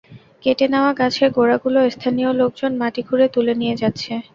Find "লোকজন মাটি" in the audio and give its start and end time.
2.39-3.01